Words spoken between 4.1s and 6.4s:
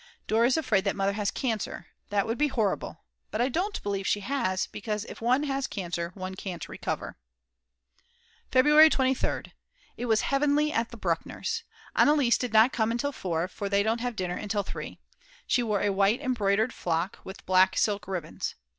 has, because if one has cancer one